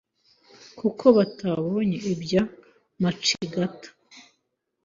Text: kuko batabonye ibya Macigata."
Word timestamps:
kuko 0.79 1.05
batabonye 1.17 1.97
ibya 2.11 2.43
Macigata." 3.01 3.89